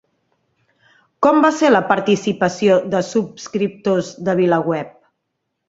[1.25, 5.01] Com va ser la participació de subscriptors de VilaWeb?